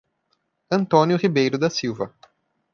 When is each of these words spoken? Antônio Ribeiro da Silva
Antônio 0.71 1.15
Ribeiro 1.15 1.59
da 1.59 1.69
Silva 1.69 2.11